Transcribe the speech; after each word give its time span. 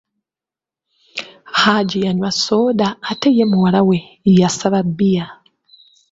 Haji 1.61 1.99
yanywa 2.05 2.31
sooda 2.43 2.87
ate 3.11 3.29
ye 3.37 3.43
omuwala 3.45 3.79
yasaba 4.39 4.79
bbiya. 4.87 5.25